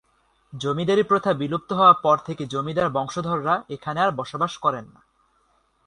জমিদারী 0.53 1.03
প্রথা 1.03 1.31
বিলুপ্ত 1.33 1.69
হওয়ার 1.73 1.97
পর 2.01 2.17
থেকে 2.17 2.43
জমিদার 2.45 2.87
বংশধররা 2.89 3.55
এখানে 3.69 3.99
আর 4.01 4.11
বসবাস 4.11 4.53
করেন 4.57 4.85
না। 4.93 5.01